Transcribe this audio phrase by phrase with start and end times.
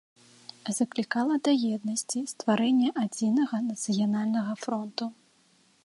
[0.77, 5.05] Заклікала да еднасці, стварэння адзінага нацыянальнага фронту.